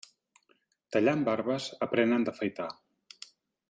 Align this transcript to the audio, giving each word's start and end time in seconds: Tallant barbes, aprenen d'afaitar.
Tallant 0.95 1.23
barbes, 1.29 1.69
aprenen 1.89 2.27
d'afaitar. 2.29 2.71